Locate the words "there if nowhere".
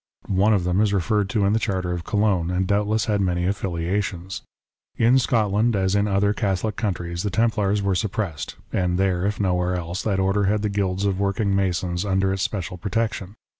8.97-9.75